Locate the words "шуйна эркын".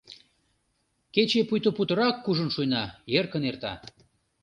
2.55-3.43